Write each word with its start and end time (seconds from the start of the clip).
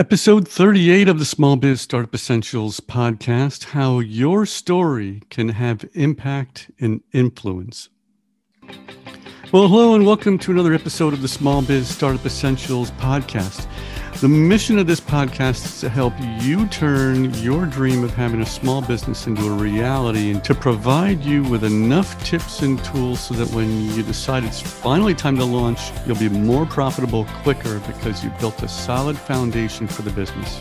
Episode 0.00 0.46
38 0.46 1.08
of 1.08 1.18
the 1.18 1.24
Small 1.24 1.56
Biz 1.56 1.80
Startup 1.80 2.14
Essentials 2.14 2.78
podcast 2.78 3.64
How 3.70 3.98
Your 3.98 4.46
Story 4.46 5.22
Can 5.28 5.48
Have 5.48 5.84
Impact 5.94 6.70
and 6.78 7.00
Influence. 7.12 7.88
Well, 9.50 9.66
hello, 9.66 9.96
and 9.96 10.06
welcome 10.06 10.38
to 10.38 10.52
another 10.52 10.72
episode 10.72 11.14
of 11.14 11.22
the 11.22 11.26
Small 11.26 11.62
Biz 11.62 11.88
Startup 11.88 12.24
Essentials 12.24 12.92
podcast. 12.92 13.66
The 14.20 14.26
mission 14.26 14.80
of 14.80 14.88
this 14.88 14.98
podcast 14.98 15.64
is 15.64 15.80
to 15.80 15.88
help 15.88 16.12
you 16.40 16.66
turn 16.66 17.32
your 17.34 17.66
dream 17.66 18.02
of 18.02 18.12
having 18.14 18.40
a 18.40 18.46
small 18.46 18.82
business 18.82 19.28
into 19.28 19.46
a 19.46 19.52
reality 19.52 20.32
and 20.32 20.42
to 20.42 20.56
provide 20.56 21.20
you 21.24 21.44
with 21.44 21.62
enough 21.62 22.20
tips 22.24 22.62
and 22.62 22.82
tools 22.84 23.20
so 23.20 23.34
that 23.34 23.48
when 23.54 23.80
you 23.92 24.02
decide 24.02 24.42
it's 24.42 24.60
finally 24.60 25.14
time 25.14 25.36
to 25.36 25.44
launch, 25.44 25.92
you'll 26.04 26.18
be 26.18 26.28
more 26.28 26.66
profitable 26.66 27.26
quicker 27.44 27.78
because 27.86 28.24
you 28.24 28.30
built 28.40 28.60
a 28.64 28.68
solid 28.68 29.16
foundation 29.16 29.86
for 29.86 30.02
the 30.02 30.10
business. 30.10 30.60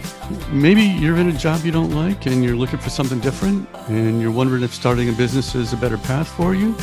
Maybe 0.52 0.84
you're 0.84 1.18
in 1.18 1.30
a 1.30 1.34
job 1.34 1.66
you 1.66 1.72
don't 1.72 1.96
like 1.96 2.28
and 2.28 2.44
you're 2.44 2.56
looking 2.56 2.78
for 2.78 2.92
something 2.92 3.20
different 3.22 3.68
and 3.88 4.22
you're 4.22 4.30
wondering 4.30 4.62
if 4.62 4.72
starting 4.72 5.10
a 5.10 5.14
business 5.14 5.56
is 5.56 5.74
a 5.74 5.78
better 5.78 5.98
path 5.98 6.28
for 6.28 6.54
you 6.54 6.76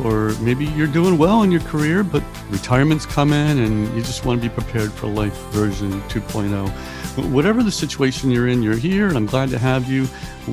or 0.00 0.32
maybe 0.40 0.66
you're 0.66 0.86
doing 0.86 1.18
well 1.18 1.42
in 1.42 1.50
your 1.50 1.60
career, 1.62 2.02
but 2.02 2.22
retirement's 2.50 3.06
come 3.06 3.32
in 3.32 3.58
and 3.58 3.94
you 3.94 4.02
just 4.02 4.24
want 4.24 4.42
to 4.42 4.48
be 4.48 4.52
prepared 4.52 4.92
for 4.92 5.06
life 5.06 5.36
version 5.50 6.00
2.0. 6.02 6.68
Whatever 7.30 7.62
the 7.62 7.70
situation 7.70 8.30
you're 8.30 8.48
in, 8.48 8.62
you're 8.62 8.76
here, 8.76 9.08
and 9.08 9.16
I'm 9.16 9.26
glad 9.26 9.50
to 9.50 9.58
have 9.58 9.90
you. 9.90 10.08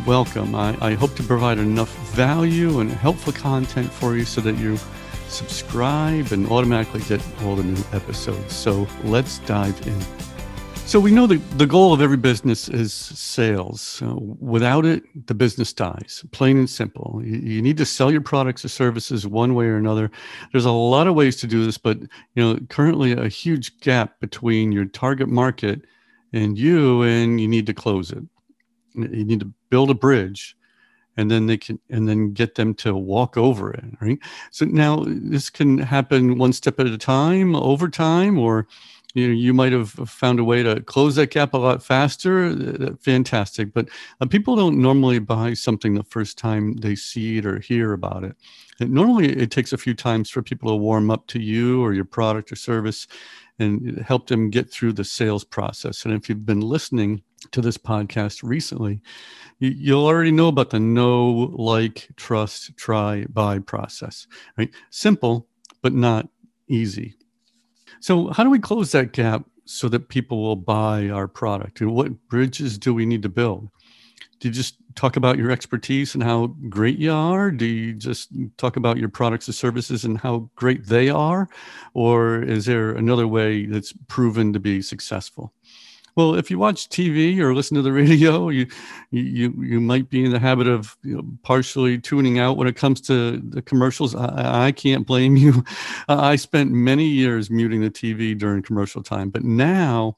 Welcome. 0.05 0.55
I, 0.55 0.77
I 0.81 0.93
hope 0.93 1.15
to 1.15 1.23
provide 1.23 1.57
enough 1.57 1.89
value 2.09 2.79
and 2.79 2.91
helpful 2.91 3.33
content 3.33 3.91
for 3.91 4.15
you 4.15 4.25
so 4.25 4.41
that 4.41 4.57
you 4.57 4.77
subscribe 5.29 6.31
and 6.31 6.47
automatically 6.51 7.01
get 7.01 7.21
all 7.43 7.55
the 7.55 7.63
new 7.63 7.83
episodes. 7.93 8.53
So 8.53 8.87
let's 9.03 9.39
dive 9.39 9.87
in. 9.87 10.28
So 10.89 10.99
we 10.99 11.11
know 11.11 11.27
that 11.27 11.37
the 11.59 11.67
goal 11.67 11.93
of 11.93 12.01
every 12.01 12.17
business 12.17 12.67
is 12.67 12.91
sales. 12.91 13.79
So 13.79 14.35
without 14.39 14.85
it, 14.85 15.03
the 15.27 15.35
business 15.35 15.71
dies, 15.71 16.25
plain 16.31 16.57
and 16.57 16.67
simple. 16.67 17.21
You, 17.23 17.37
you, 17.37 17.61
need 17.61 17.77
to 17.77 17.85
sell 17.85 18.11
your 18.11 18.21
products 18.21 18.65
or 18.65 18.69
services 18.69 19.27
one 19.27 19.53
way 19.53 19.65
or 19.65 19.77
another. 19.77 20.09
There's 20.51 20.65
a 20.65 20.71
lot 20.71 21.05
of 21.05 21.13
ways 21.13 21.35
to 21.41 21.47
do 21.47 21.63
this, 21.63 21.77
but 21.77 21.99
you 21.99 22.09
know, 22.37 22.57
currently 22.69 23.11
a 23.11 23.27
huge 23.27 23.79
gap 23.81 24.19
between 24.19 24.71
your 24.71 24.85
target 24.85 25.27
market 25.27 25.83
and 26.33 26.57
you, 26.57 27.03
and 27.03 27.39
you 27.39 27.47
need 27.47 27.67
to 27.67 27.73
close 27.75 28.11
it. 28.11 28.23
You 28.95 29.25
need 29.25 29.41
to 29.41 29.53
build 29.69 29.91
a 29.91 29.93
bridge 29.93 30.57
and 31.17 31.29
then 31.29 31.45
they 31.45 31.57
can 31.57 31.79
and 31.91 32.09
then 32.09 32.33
get 32.33 32.55
them 32.55 32.73
to 32.73 32.95
walk 32.95 33.35
over 33.35 33.71
it 33.71 33.83
right 33.99 34.19
so 34.51 34.63
now 34.65 35.03
this 35.05 35.49
can 35.49 35.77
happen 35.77 36.37
one 36.37 36.53
step 36.53 36.79
at 36.79 36.85
a 36.87 36.97
time 36.97 37.55
over 37.55 37.89
time 37.89 38.39
or 38.39 38.67
you 39.15 39.27
know 39.27 39.33
you 39.33 39.53
might 39.53 39.71
have 39.71 39.89
found 39.91 40.39
a 40.39 40.43
way 40.43 40.61
to 40.63 40.81
close 40.81 41.15
that 41.15 41.31
gap 41.31 41.53
a 41.53 41.57
lot 41.57 41.83
faster. 41.83 42.95
Fantastic. 42.97 43.73
But 43.73 43.89
uh, 44.21 44.27
people 44.27 44.55
don't 44.55 44.79
normally 44.79 45.19
buy 45.19 45.53
something 45.53 45.95
the 45.95 46.03
first 46.03 46.37
time 46.37 46.73
they 46.73 46.95
see 46.95 47.37
it 47.37 47.45
or 47.45 47.59
hear 47.59 47.93
about 47.93 48.23
it. 48.23 48.35
And 48.79 48.91
normally 48.91 49.29
it 49.29 49.51
takes 49.51 49.73
a 49.73 49.77
few 49.77 49.93
times 49.93 50.29
for 50.29 50.41
people 50.41 50.69
to 50.69 50.75
warm 50.75 51.11
up 51.11 51.27
to 51.27 51.39
you 51.39 51.83
or 51.83 51.93
your 51.93 52.05
product 52.05 52.51
or 52.51 52.55
service 52.55 53.07
and 53.57 53.99
help 53.99 54.27
them 54.27 54.49
get 54.49 54.71
through 54.71 54.93
the 54.93 55.03
sales 55.03 55.43
process. 55.43 56.05
And 56.05 56.13
if 56.13 56.29
you've 56.29 56.45
been 56.45 56.61
listening 56.61 57.21
to 57.51 57.61
this 57.61 57.77
podcast 57.77 58.41
recently 58.43 59.01
you, 59.59 59.69
you'll 59.69 60.05
already 60.05 60.31
know 60.31 60.47
about 60.47 60.69
the 60.69 60.79
know 60.79 61.53
like 61.53 62.09
trust 62.15 62.75
try 62.77 63.25
buy 63.29 63.59
process 63.59 64.27
right? 64.57 64.69
Simple 64.89 65.47
but 65.81 65.93
not 65.93 66.27
easy 66.67 67.15
so, 67.99 68.29
how 68.29 68.43
do 68.43 68.49
we 68.49 68.59
close 68.59 68.91
that 68.91 69.11
gap 69.11 69.45
so 69.65 69.87
that 69.89 70.09
people 70.09 70.41
will 70.41 70.55
buy 70.55 71.09
our 71.09 71.27
product? 71.27 71.81
And 71.81 71.93
what 71.93 72.27
bridges 72.27 72.77
do 72.77 72.93
we 72.93 73.05
need 73.05 73.21
to 73.23 73.29
build? 73.29 73.69
Do 74.39 74.47
you 74.47 74.53
just 74.53 74.75
talk 74.95 75.17
about 75.17 75.37
your 75.37 75.51
expertise 75.51 76.13
and 76.13 76.23
how 76.23 76.47
great 76.69 76.97
you 76.97 77.11
are? 77.11 77.51
Do 77.51 77.65
you 77.65 77.93
just 77.93 78.29
talk 78.57 78.77
about 78.77 78.97
your 78.97 79.09
products 79.09 79.47
and 79.47 79.55
services 79.55 80.05
and 80.05 80.17
how 80.17 80.49
great 80.55 80.85
they 80.85 81.09
are? 81.09 81.49
Or 81.93 82.41
is 82.41 82.65
there 82.65 82.91
another 82.91 83.27
way 83.27 83.65
that's 83.65 83.93
proven 84.07 84.53
to 84.53 84.59
be 84.59 84.81
successful? 84.81 85.53
Well, 86.15 86.35
if 86.35 86.49
you 86.51 86.59
watch 86.59 86.89
TV 86.89 87.39
or 87.39 87.53
listen 87.53 87.75
to 87.75 87.81
the 87.81 87.91
radio, 88.03 88.49
you 88.49 88.67
you 89.11 89.53
you 89.61 89.79
might 89.79 90.09
be 90.09 90.25
in 90.25 90.31
the 90.31 90.39
habit 90.39 90.67
of 90.67 90.97
you 91.03 91.15
know, 91.15 91.23
partially 91.43 91.97
tuning 91.97 92.39
out 92.39 92.57
when 92.57 92.67
it 92.67 92.75
comes 92.75 93.01
to 93.01 93.37
the 93.37 93.61
commercials. 93.61 94.15
I, 94.15 94.67
I 94.67 94.71
can't 94.71 95.05
blame 95.05 95.35
you. 95.37 95.63
I 96.07 96.35
spent 96.35 96.71
many 96.71 97.05
years 97.05 97.49
muting 97.49 97.81
the 97.81 97.91
TV 97.91 98.37
during 98.37 98.61
commercial 98.61 99.03
time, 99.03 99.29
but 99.29 99.43
now 99.43 100.15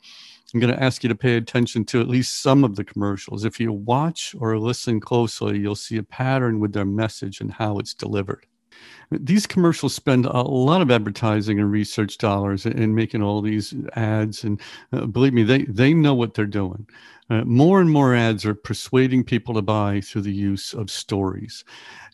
I'm 0.54 0.60
going 0.60 0.74
to 0.74 0.84
ask 0.84 1.04
you 1.04 1.10
to 1.10 1.16
pay 1.16 1.38
attention 1.38 1.86
to 1.86 2.02
at 2.02 2.10
least 2.10 2.42
some 2.42 2.64
of 2.66 2.76
the 2.76 2.84
commercials. 2.84 3.46
If 3.46 3.60
you 3.60 3.72
watch 3.72 4.36
or 4.38 4.58
listen 4.60 5.00
closely, 5.00 5.60
you'll 5.60 5.76
see 5.76 5.98
a 5.98 6.04
pattern 6.04 6.60
with 6.60 6.74
their 6.74 6.86
message 6.86 7.40
and 7.40 7.52
how 7.52 7.78
it's 7.80 7.94
delivered 7.94 8.46
these 9.12 9.46
commercials 9.46 9.94
spend 9.94 10.26
a 10.26 10.42
lot 10.42 10.82
of 10.82 10.90
advertising 10.90 11.60
and 11.60 11.70
research 11.70 12.18
dollars 12.18 12.66
in 12.66 12.96
making 12.96 13.22
all 13.22 13.42
these 13.42 13.74
ads 13.96 14.44
and 14.44 14.62
uh, 14.94 15.06
believe 15.06 15.34
me 15.34 15.44
they 15.44 15.64
they 15.64 15.94
know 15.94 16.16
what 16.16 16.34
they're 16.34 16.46
doing. 16.46 16.88
Uh, 17.30 17.44
more 17.44 17.80
and 17.80 17.90
more 17.90 18.14
ads 18.16 18.46
are 18.46 18.54
persuading 18.54 19.24
people 19.24 19.54
to 19.54 19.62
buy 19.62 20.02
through 20.02 20.22
the 20.22 20.34
use 20.34 20.74
of 20.74 20.90
stories. 20.90 21.64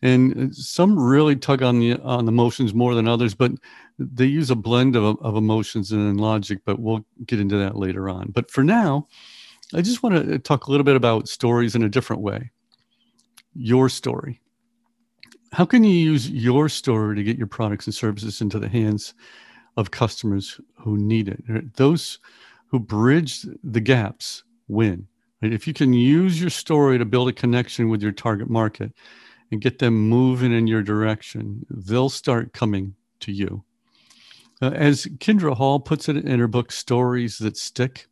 And 0.02 0.52
uh, 0.52 0.54
some 0.54 0.98
really 0.98 1.36
tug 1.36 1.62
on 1.62 1.80
the 1.80 2.00
on 2.02 2.28
emotions 2.28 2.74
more 2.74 2.96
than 2.96 3.08
others 3.08 3.36
but 3.36 3.52
they 4.00 4.26
use 4.26 4.50
a 4.50 4.56
blend 4.56 4.96
of, 4.96 5.18
of 5.22 5.36
emotions 5.36 5.92
and 5.92 6.20
logic 6.20 6.60
but 6.66 6.80
we'll 6.80 7.06
get 7.26 7.40
into 7.40 7.58
that 7.58 7.76
later 7.76 8.10
on. 8.10 8.32
But 8.32 8.50
for 8.50 8.64
now 8.64 9.08
i 9.74 9.82
just 9.82 10.02
want 10.02 10.16
to 10.16 10.40
talk 10.40 10.68
a 10.68 10.72
little 10.72 10.86
bit 10.86 10.96
about 10.96 11.28
stories 11.28 11.76
in 11.76 11.84
a 11.84 11.90
different 11.90 12.22
way. 12.24 12.52
Your 13.54 13.90
story 13.90 14.40
how 15.52 15.66
can 15.66 15.84
you 15.84 15.92
use 15.92 16.30
your 16.30 16.70
story 16.70 17.16
to 17.16 17.24
get 17.24 17.38
your 17.38 17.48
products 17.48 17.88
and 17.88 17.94
services 17.94 18.42
into 18.42 18.60
the 18.60 18.68
hands 18.68 19.14
of 19.76 19.92
customers 19.92 20.60
who 20.76 20.98
need 20.98 21.30
it? 21.30 21.76
Those 21.76 22.20
who 22.68 22.80
bridge 22.80 23.46
the 23.64 23.80
gaps 23.80 24.44
win. 24.68 25.08
If 25.42 25.68
you 25.68 25.74
can 25.74 25.94
use 25.94 26.42
your 26.42 26.50
story 26.50 26.98
to 26.98 27.06
build 27.06 27.30
a 27.30 27.34
connection 27.34 27.90
with 27.90 28.02
your 28.02 28.12
target 28.12 28.50
market 28.50 28.92
and 29.52 29.62
get 29.62 29.80
them 29.80 30.10
moving 30.10 30.52
in 30.52 30.68
your 30.68 30.82
direction, 30.82 31.66
they'll 31.70 32.10
start 32.10 32.54
coming 32.54 32.96
to 33.22 33.32
you. 33.32 33.64
Uh, 34.62 34.72
as 34.72 35.06
Kindra 35.20 35.56
Hall 35.56 35.80
puts 35.80 36.10
it 36.10 36.18
in 36.18 36.40
her 36.40 36.48
book, 36.48 36.72
Stories 36.72 37.38
That 37.38 37.56
Stick, 37.56 38.08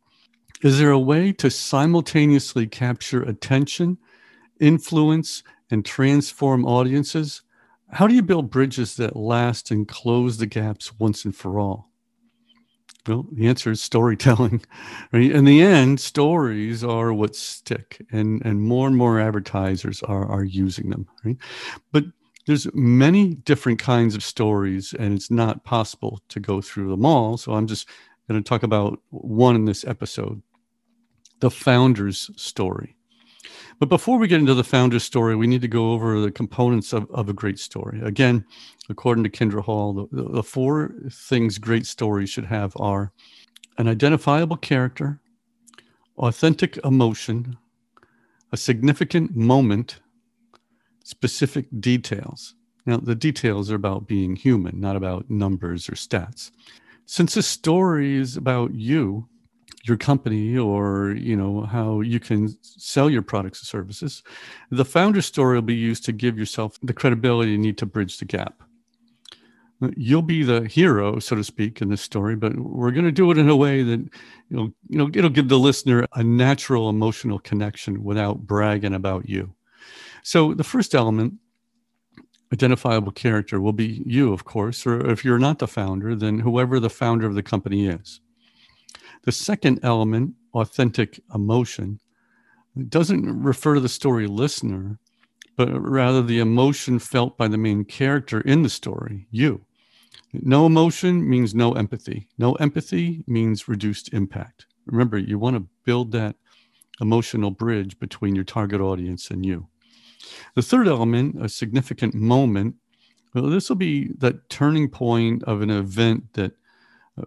is 0.62 0.78
there 0.78 0.92
a 0.92 0.98
way 0.98 1.32
to 1.32 1.50
simultaneously 1.50 2.66
capture 2.66 3.22
attention, 3.22 3.98
influence, 4.60 5.42
and 5.70 5.84
transform 5.84 6.64
audiences? 6.64 7.42
How 7.90 8.06
do 8.06 8.14
you 8.14 8.22
build 8.22 8.50
bridges 8.50 8.96
that 8.96 9.16
last 9.16 9.70
and 9.70 9.86
close 9.86 10.38
the 10.38 10.46
gaps 10.46 10.98
once 10.98 11.24
and 11.24 11.34
for 11.34 11.58
all? 11.58 11.90
Well, 13.06 13.26
the 13.32 13.46
answer 13.46 13.70
is 13.70 13.80
storytelling. 13.80 14.64
Right? 15.12 15.30
In 15.30 15.44
the 15.44 15.62
end, 15.62 16.00
stories 16.00 16.82
are 16.82 17.12
what 17.12 17.36
stick, 17.36 18.04
and, 18.10 18.44
and 18.44 18.60
more 18.60 18.88
and 18.88 18.96
more 18.96 19.20
advertisers 19.20 20.02
are, 20.02 20.26
are 20.26 20.44
using 20.44 20.90
them. 20.90 21.06
Right? 21.24 21.36
But 21.92 22.04
there's 22.46 22.66
many 22.74 23.34
different 23.34 23.78
kinds 23.78 24.16
of 24.16 24.24
stories, 24.24 24.92
and 24.92 25.14
it's 25.14 25.30
not 25.30 25.64
possible 25.64 26.20
to 26.28 26.40
go 26.40 26.60
through 26.60 26.90
them 26.90 27.06
all. 27.06 27.36
So 27.36 27.52
I'm 27.52 27.68
just 27.68 27.88
going 28.28 28.42
to 28.42 28.48
talk 28.48 28.64
about 28.64 29.00
one 29.10 29.54
in 29.54 29.64
this 29.64 29.84
episode 29.84 30.42
the 31.40 31.50
founder's 31.50 32.30
story. 32.36 32.95
But 33.78 33.88
before 33.88 34.18
we 34.18 34.28
get 34.28 34.40
into 34.40 34.54
the 34.54 34.64
founder's 34.64 35.04
story, 35.04 35.36
we 35.36 35.46
need 35.46 35.62
to 35.62 35.68
go 35.68 35.92
over 35.92 36.20
the 36.20 36.30
components 36.30 36.92
of, 36.92 37.10
of 37.10 37.28
a 37.28 37.32
great 37.32 37.58
story. 37.58 38.00
Again, 38.02 38.44
according 38.88 39.24
to 39.24 39.30
Kindra 39.30 39.62
Hall, 39.62 40.08
the, 40.10 40.22
the 40.22 40.42
four 40.42 40.94
things 41.10 41.58
great 41.58 41.86
stories 41.86 42.30
should 42.30 42.46
have 42.46 42.72
are 42.76 43.12
an 43.78 43.88
identifiable 43.88 44.56
character, 44.56 45.20
authentic 46.18 46.78
emotion, 46.84 47.56
a 48.52 48.56
significant 48.56 49.36
moment, 49.36 50.00
specific 51.04 51.66
details. 51.78 52.54
Now, 52.86 52.98
the 52.98 53.14
details 53.14 53.70
are 53.70 53.74
about 53.74 54.06
being 54.06 54.36
human, 54.36 54.80
not 54.80 54.96
about 54.96 55.28
numbers 55.28 55.88
or 55.88 55.92
stats. 55.94 56.50
Since 57.04 57.36
a 57.36 57.42
story 57.42 58.16
is 58.16 58.36
about 58.36 58.74
you, 58.74 59.28
your 59.86 59.96
company 59.96 60.56
or 60.58 61.12
you 61.12 61.36
know 61.36 61.62
how 61.62 62.00
you 62.00 62.18
can 62.18 62.48
sell 62.62 63.08
your 63.08 63.22
products 63.22 63.60
and 63.60 63.68
services 63.68 64.22
the 64.70 64.84
founder 64.84 65.22
story 65.22 65.56
will 65.56 65.62
be 65.62 65.74
used 65.74 66.04
to 66.04 66.12
give 66.12 66.38
yourself 66.38 66.78
the 66.82 66.92
credibility 66.92 67.52
you 67.52 67.58
need 67.58 67.78
to 67.78 67.86
bridge 67.86 68.18
the 68.18 68.24
gap. 68.24 68.62
You'll 69.96 70.22
be 70.22 70.42
the 70.42 70.66
hero 70.66 71.18
so 71.18 71.36
to 71.36 71.44
speak 71.44 71.82
in 71.82 71.90
this 71.90 72.00
story 72.00 72.34
but 72.34 72.56
we're 72.56 72.90
going 72.90 73.04
to 73.04 73.12
do 73.12 73.30
it 73.30 73.38
in 73.38 73.48
a 73.48 73.56
way 73.56 73.82
that 73.82 74.00
you 74.00 74.56
know 74.56 74.72
you 74.88 74.98
know 74.98 75.10
it'll 75.12 75.30
give 75.30 75.48
the 75.48 75.58
listener 75.58 76.06
a 76.14 76.22
natural 76.24 76.88
emotional 76.88 77.38
connection 77.38 78.02
without 78.02 78.46
bragging 78.46 78.94
about 78.94 79.28
you. 79.28 79.54
So 80.22 80.54
the 80.54 80.64
first 80.64 80.94
element 80.94 81.34
identifiable 82.52 83.12
character 83.12 83.60
will 83.60 83.74
be 83.74 84.02
you 84.06 84.32
of 84.32 84.44
course 84.44 84.86
or 84.86 85.10
if 85.10 85.24
you're 85.24 85.38
not 85.38 85.58
the 85.58 85.66
founder 85.66 86.14
then 86.14 86.38
whoever 86.38 86.80
the 86.80 86.88
founder 86.88 87.26
of 87.26 87.34
the 87.34 87.42
company 87.42 87.86
is 87.86 88.20
The 89.26 89.32
second 89.32 89.80
element, 89.82 90.34
authentic 90.54 91.20
emotion, 91.34 91.98
doesn't 92.88 93.42
refer 93.42 93.74
to 93.74 93.80
the 93.80 93.88
story 93.88 94.28
listener, 94.28 95.00
but 95.56 95.68
rather 95.72 96.22
the 96.22 96.38
emotion 96.38 97.00
felt 97.00 97.36
by 97.36 97.48
the 97.48 97.58
main 97.58 97.84
character 97.84 98.40
in 98.40 98.62
the 98.62 98.68
story, 98.68 99.26
you. 99.32 99.64
No 100.32 100.64
emotion 100.64 101.28
means 101.28 101.56
no 101.56 101.72
empathy. 101.72 102.28
No 102.38 102.52
empathy 102.54 103.24
means 103.26 103.66
reduced 103.66 104.14
impact. 104.14 104.66
Remember, 104.86 105.18
you 105.18 105.40
want 105.40 105.56
to 105.56 105.66
build 105.84 106.12
that 106.12 106.36
emotional 107.00 107.50
bridge 107.50 107.98
between 107.98 108.36
your 108.36 108.44
target 108.44 108.80
audience 108.80 109.28
and 109.30 109.44
you. 109.44 109.66
The 110.54 110.62
third 110.62 110.86
element, 110.86 111.44
a 111.44 111.48
significant 111.48 112.14
moment, 112.14 112.76
well, 113.34 113.50
this 113.50 113.68
will 113.68 113.76
be 113.76 114.12
that 114.18 114.48
turning 114.48 114.88
point 114.88 115.42
of 115.44 115.62
an 115.62 115.70
event 115.70 116.34
that 116.34 116.52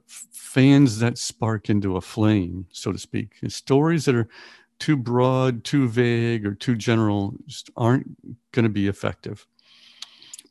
fans 0.06 1.00
that 1.00 1.18
spark 1.18 1.70
into 1.70 1.98
a 1.98 2.02
flame, 2.02 2.68
so 2.72 2.92
to 2.92 2.98
speak. 2.98 3.36
Stories 3.48 4.06
that 4.06 4.16
are 4.16 4.30
too 4.80 4.96
broad, 4.96 5.64
too 5.64 5.88
vague, 5.88 6.46
or 6.46 6.56
too 6.56 6.76
general 6.76 7.36
just 7.48 7.70
aren't 7.76 8.08
going 8.52 8.64
to 8.64 8.70
be 8.70 8.88
effective. 8.88 9.46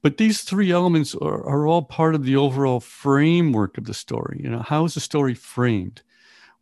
But 0.02 0.16
these 0.16 0.42
three 0.42 0.70
elements 0.70 1.14
are, 1.14 1.44
are 1.44 1.66
all 1.66 1.82
part 1.82 2.14
of 2.14 2.24
the 2.24 2.36
overall 2.36 2.80
framework 2.80 3.78
of 3.78 3.84
the 3.84 3.94
story. 3.94 4.40
You 4.42 4.50
know, 4.50 4.60
how 4.60 4.84
is 4.84 4.94
the 4.94 5.00
story 5.00 5.34
framed? 5.34 6.02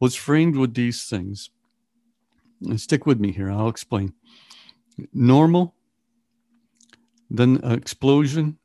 Well, 0.01 0.11
framed 0.11 0.57
with 0.57 0.75
these 0.75 1.05
things. 1.05 1.51
And 2.63 2.81
stick 2.81 3.05
with 3.05 3.21
me 3.21 3.33
here, 3.33 3.51
I'll 3.51 3.69
explain. 3.69 4.15
Normal, 5.13 5.75
then 7.29 7.61
explosion, 7.65 8.59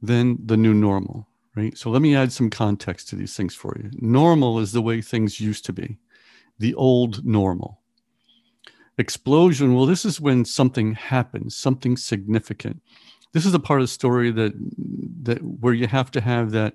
then 0.00 0.38
the 0.44 0.56
new 0.56 0.74
normal, 0.74 1.26
right? 1.54 1.76
So 1.76 1.90
let 1.90 2.02
me 2.02 2.14
add 2.14 2.32
some 2.32 2.50
context 2.50 3.08
to 3.08 3.16
these 3.16 3.36
things 3.36 3.54
for 3.54 3.76
you. 3.78 3.90
Normal 3.94 4.58
is 4.58 4.72
the 4.72 4.82
way 4.82 5.00
things 5.00 5.40
used 5.40 5.64
to 5.66 5.72
be, 5.72 5.98
the 6.58 6.74
old 6.74 7.24
normal. 7.24 7.80
Explosion 8.96 9.74
well 9.74 9.86
this 9.86 10.04
is 10.04 10.20
when 10.20 10.44
something 10.44 10.94
happens 10.94 11.56
something 11.56 11.96
significant. 11.96 12.80
This 13.32 13.44
is 13.44 13.52
a 13.52 13.58
part 13.58 13.80
of 13.80 13.84
the 13.84 13.88
story 13.88 14.30
that 14.30 14.52
that 15.22 15.42
where 15.42 15.74
you 15.74 15.88
have 15.88 16.12
to 16.12 16.20
have 16.20 16.52
that 16.52 16.74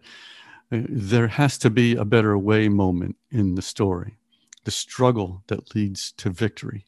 uh, 0.72 0.82
there 0.90 1.30
has 1.30 1.58
to 1.60 1.70
be 1.70 1.96
a 1.96 2.04
better 2.04 2.38
way 2.38 2.68
moment 2.68 3.16
in 3.32 3.56
the 3.56 3.62
story 3.62 4.18
the 4.66 4.72
struggle 4.72 5.44
that 5.48 5.74
leads 5.74 6.12
to 6.12 6.30
victory. 6.30 6.86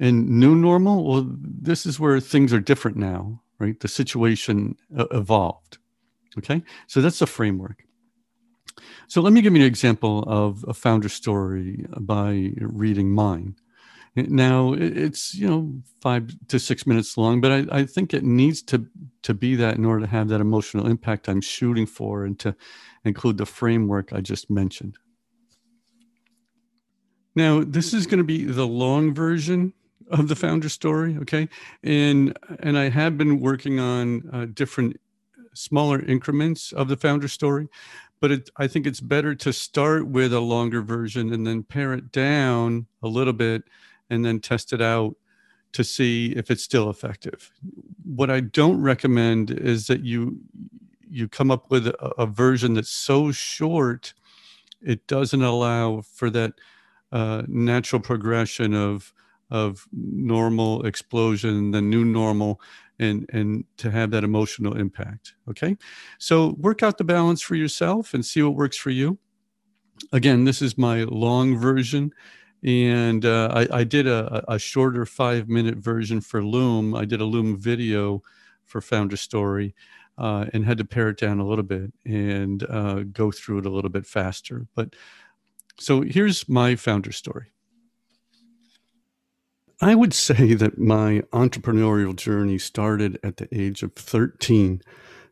And 0.00 0.28
new 0.28 0.56
normal 0.56 1.04
well 1.04 1.24
this 1.38 1.86
is 1.86 2.00
where 2.00 2.18
things 2.18 2.52
are 2.52 2.60
different 2.60 2.96
now 2.96 3.44
right? 3.58 3.78
The 3.78 3.88
situation 3.88 4.76
uh, 4.96 5.06
evolved 5.10 5.78
okay 6.38 6.62
so 6.86 7.00
that's 7.00 7.18
the 7.18 7.26
framework 7.26 7.84
so 9.06 9.20
let 9.20 9.32
me 9.32 9.40
give 9.40 9.54
you 9.54 9.60
an 9.60 9.66
example 9.66 10.24
of 10.26 10.64
a 10.66 10.74
founder 10.74 11.08
story 11.08 11.86
by 11.98 12.50
reading 12.58 13.10
mine 13.10 13.54
now 14.16 14.74
it's 14.74 15.34
you 15.34 15.48
know 15.48 15.74
five 16.00 16.28
to 16.48 16.58
six 16.58 16.86
minutes 16.86 17.16
long, 17.16 17.40
but 17.40 17.50
I, 17.50 17.80
I 17.80 17.84
think 17.84 18.14
it 18.14 18.22
needs 18.22 18.62
to 18.62 18.86
to 19.22 19.34
be 19.34 19.56
that 19.56 19.76
in 19.76 19.84
order 19.84 20.02
to 20.02 20.10
have 20.10 20.28
that 20.28 20.40
emotional 20.40 20.86
impact 20.86 21.28
I'm 21.28 21.40
shooting 21.40 21.86
for 21.86 22.24
and 22.24 22.38
to 22.40 22.54
include 23.04 23.38
the 23.38 23.46
framework 23.46 24.12
I 24.12 24.20
just 24.20 24.50
mentioned. 24.50 24.98
Now 27.34 27.64
this 27.64 27.92
is 27.92 28.06
going 28.06 28.18
to 28.18 28.24
be 28.24 28.44
the 28.44 28.66
long 28.66 29.12
version 29.12 29.72
of 30.10 30.28
the 30.28 30.36
founder 30.36 30.68
story, 30.68 31.16
okay? 31.22 31.48
And 31.82 32.38
and 32.60 32.78
I 32.78 32.90
have 32.90 33.18
been 33.18 33.40
working 33.40 33.80
on 33.80 34.30
uh, 34.32 34.44
different 34.44 35.00
smaller 35.54 36.00
increments 36.04 36.72
of 36.72 36.88
the 36.88 36.96
founder 36.96 37.28
story, 37.28 37.68
but 38.20 38.30
it, 38.30 38.50
I 38.56 38.66
think 38.66 38.86
it's 38.86 39.00
better 39.00 39.34
to 39.34 39.52
start 39.52 40.06
with 40.06 40.32
a 40.32 40.40
longer 40.40 40.82
version 40.82 41.32
and 41.32 41.46
then 41.46 41.62
pare 41.62 41.92
it 41.92 42.12
down 42.12 42.86
a 43.02 43.08
little 43.08 43.32
bit 43.32 43.64
and 44.10 44.24
then 44.24 44.40
test 44.40 44.72
it 44.72 44.82
out 44.82 45.16
to 45.72 45.82
see 45.82 46.32
if 46.36 46.50
it's 46.50 46.62
still 46.62 46.88
effective. 46.88 47.50
What 48.04 48.30
I 48.30 48.40
don't 48.40 48.80
recommend 48.80 49.50
is 49.50 49.86
that 49.88 50.04
you 50.04 50.38
you 51.08 51.28
come 51.28 51.50
up 51.50 51.70
with 51.70 51.86
a, 51.86 51.96
a 52.18 52.26
version 52.26 52.74
that's 52.74 52.90
so 52.90 53.30
short 53.30 54.14
it 54.80 55.06
doesn't 55.06 55.42
allow 55.42 56.02
for 56.02 56.30
that 56.30 56.54
uh, 57.12 57.42
natural 57.48 58.00
progression 58.00 58.74
of 58.74 59.12
of 59.50 59.86
normal 59.92 60.84
explosion, 60.84 61.70
the 61.70 61.80
new 61.80 62.04
normal, 62.04 62.60
and 62.98 63.28
and 63.32 63.64
to 63.78 63.90
have 63.90 64.10
that 64.12 64.24
emotional 64.24 64.76
impact. 64.76 65.34
Okay, 65.48 65.76
so 66.18 66.54
work 66.58 66.82
out 66.82 66.98
the 66.98 67.04
balance 67.04 67.42
for 67.42 67.54
yourself 67.54 68.14
and 68.14 68.24
see 68.24 68.42
what 68.42 68.54
works 68.54 68.76
for 68.76 68.90
you. 68.90 69.18
Again, 70.12 70.44
this 70.44 70.60
is 70.60 70.76
my 70.76 71.04
long 71.04 71.56
version 71.56 72.12
and 72.64 73.26
uh, 73.26 73.50
I, 73.52 73.80
I, 73.80 73.84
did 73.84 74.06
a, 74.06 74.42
a, 74.48 74.58
shorter 74.58 75.04
five 75.04 75.48
minute 75.48 75.76
version 75.76 76.22
for 76.22 76.42
Loom. 76.42 76.94
I 76.94 77.04
did 77.04 77.20
a 77.20 77.24
Loom 77.24 77.58
video 77.58 78.22
for 78.64 78.80
Founder 78.80 79.18
Story 79.18 79.74
uh, 80.16 80.46
and 80.54 80.64
had 80.64 80.78
to 80.78 80.84
pare 80.84 81.10
it 81.10 81.18
down 81.18 81.40
a 81.40 81.46
little 81.46 81.64
bit 81.64 81.92
and 82.06 82.62
uh, 82.70 83.02
go 83.12 83.30
through 83.30 83.58
it 83.58 83.66
a 83.66 83.70
little 83.70 83.90
bit 83.90 84.06
faster. 84.06 84.66
But 84.74 84.94
so 85.78 86.00
here's 86.00 86.48
my 86.48 86.74
Founder 86.74 87.12
Story. 87.12 87.52
I 89.80 89.94
would 89.94 90.14
say 90.14 90.54
that 90.54 90.78
my 90.78 91.22
entrepreneurial 91.32 92.14
journey 92.14 92.58
started 92.58 93.18
at 93.22 93.38
the 93.38 93.48
age 93.52 93.82
of 93.82 93.92
13 93.94 94.80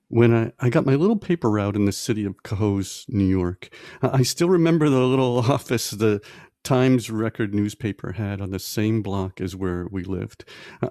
when 0.08 0.34
I, 0.34 0.52
I 0.58 0.68
got 0.68 0.84
my 0.84 0.94
little 0.94 1.16
paper 1.16 1.48
route 1.50 1.76
in 1.76 1.84
the 1.84 1.92
city 1.92 2.24
of 2.24 2.42
Cohoes, 2.42 3.04
New 3.08 3.24
York. 3.26 3.70
I 4.02 4.22
still 4.22 4.48
remember 4.48 4.88
the 4.88 5.00
little 5.00 5.38
office, 5.50 5.90
the 5.90 6.20
Times 6.64 7.10
Record 7.10 7.54
newspaper 7.54 8.12
had 8.12 8.40
on 8.40 8.50
the 8.50 8.58
same 8.58 9.02
block 9.02 9.40
as 9.40 9.56
where 9.56 9.86
we 9.90 10.04
lived. 10.04 10.44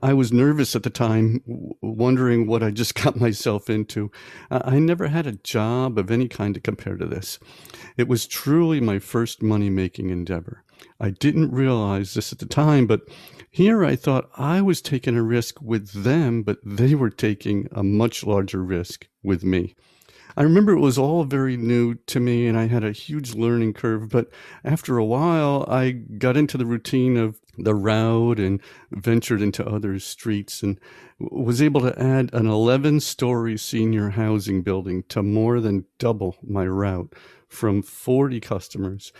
I 0.04 0.14
was 0.14 0.34
nervous 0.34 0.76
at 0.76 0.84
the 0.84 0.90
time, 0.90 1.42
wondering 1.82 2.46
what 2.46 2.64
I 2.64 2.72
just 2.72 2.96
got 3.04 3.20
myself 3.20 3.70
into. 3.70 4.12
I 4.50 4.80
never 4.80 5.08
had 5.08 5.28
a 5.28 5.34
job 5.34 5.98
of 5.98 6.12
any 6.12 6.28
kind 6.28 6.54
to 6.56 6.60
compare 6.60 6.98
to 6.98 7.06
this. 7.06 7.40
It 7.98 8.08
was 8.08 8.28
truly 8.28 8.82
my 8.82 9.00
first 9.00 9.42
money 9.42 9.70
making 9.70 10.10
endeavor. 10.10 10.64
I 11.00 11.12
didn't 11.12 11.52
realize 11.52 12.14
this 12.14 12.32
at 12.32 12.40
the 12.40 12.46
time, 12.46 12.88
but 12.88 13.02
here 13.50 13.84
I 13.84 13.96
thought 13.96 14.30
I 14.38 14.62
was 14.62 14.82
taking 14.82 15.18
a 15.18 15.24
risk 15.24 15.62
with 15.62 15.92
them, 15.92 16.44
but 16.44 16.60
they 16.64 16.96
were 16.96 17.10
taking 17.10 17.68
a 17.72 17.84
much 17.84 18.24
larger 18.24 18.64
risk 18.64 19.08
with 19.24 19.44
me. 19.44 19.76
I 20.38 20.44
remember 20.44 20.72
it 20.72 20.80
was 20.80 20.98
all 20.98 21.24
very 21.26 21.58
new 21.58 21.96
to 21.96 22.20
me 22.20 22.48
and 22.48 22.58
I 22.58 22.68
had 22.68 22.84
a 22.84 22.94
huge 22.94 23.36
learning 23.36 23.74
curve. 23.74 24.10
But 24.10 24.30
after 24.64 24.98
a 24.98 25.06
while, 25.06 25.66
I 25.68 25.92
got 25.92 26.38
into 26.38 26.58
the 26.58 26.66
routine 26.66 27.18
of 27.18 27.40
the 27.58 27.76
route 27.76 28.40
and 28.40 28.62
ventured 28.92 29.42
into 29.42 29.68
other 29.68 30.00
streets 30.00 30.64
and 30.64 30.80
was 31.20 31.62
able 31.62 31.82
to 31.82 32.00
add 32.02 32.34
an 32.34 32.48
11 32.48 33.02
story 33.02 33.58
senior 33.58 34.12
housing 34.12 34.62
building 34.62 35.04
to 35.10 35.22
more 35.22 35.60
than 35.60 35.86
double 36.00 36.38
my 36.42 36.66
route 36.66 37.14
from 37.48 37.82
40 37.82 38.40
customers 38.40 39.12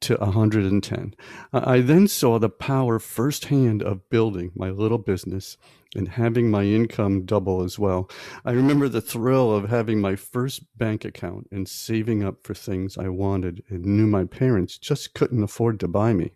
to 0.00 0.16
110. 0.16 1.14
I 1.52 1.80
then 1.80 2.08
saw 2.08 2.38
the 2.38 2.48
power 2.48 2.98
firsthand 2.98 3.82
of 3.82 4.08
building 4.10 4.52
my 4.54 4.70
little 4.70 4.98
business 4.98 5.56
and 5.94 6.08
having 6.08 6.50
my 6.50 6.64
income 6.64 7.24
double 7.24 7.62
as 7.62 7.78
well. 7.78 8.10
I 8.44 8.52
remember 8.52 8.88
the 8.88 9.00
thrill 9.00 9.54
of 9.54 9.68
having 9.68 10.00
my 10.00 10.16
first 10.16 10.62
bank 10.78 11.04
account 11.04 11.48
and 11.50 11.68
saving 11.68 12.22
up 12.22 12.44
for 12.44 12.54
things 12.54 12.96
I 12.96 13.08
wanted 13.08 13.62
and 13.68 13.84
knew 13.84 14.06
my 14.06 14.24
parents 14.24 14.78
just 14.78 15.14
couldn't 15.14 15.42
afford 15.42 15.80
to 15.80 15.88
buy 15.88 16.12
me. 16.12 16.32